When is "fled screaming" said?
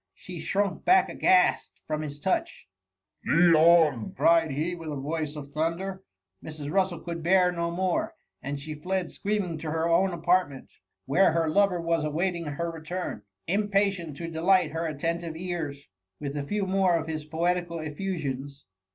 8.73-9.59